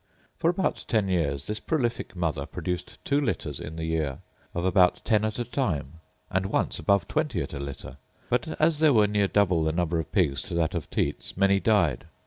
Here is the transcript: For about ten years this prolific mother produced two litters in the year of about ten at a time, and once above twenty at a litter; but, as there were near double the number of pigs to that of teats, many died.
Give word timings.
For 0.35 0.49
about 0.49 0.83
ten 0.87 1.07
years 1.09 1.45
this 1.45 1.59
prolific 1.59 2.15
mother 2.15 2.47
produced 2.47 2.97
two 3.05 3.21
litters 3.21 3.59
in 3.59 3.75
the 3.75 3.85
year 3.85 4.21
of 4.55 4.65
about 4.65 5.05
ten 5.05 5.23
at 5.23 5.37
a 5.37 5.43
time, 5.45 5.99
and 6.31 6.47
once 6.47 6.79
above 6.79 7.07
twenty 7.07 7.39
at 7.39 7.53
a 7.53 7.59
litter; 7.59 7.97
but, 8.27 8.47
as 8.59 8.79
there 8.79 8.93
were 8.93 9.05
near 9.05 9.27
double 9.27 9.63
the 9.63 9.71
number 9.71 9.99
of 9.99 10.11
pigs 10.11 10.41
to 10.41 10.55
that 10.55 10.73
of 10.73 10.89
teats, 10.89 11.37
many 11.37 11.59
died. 11.59 12.07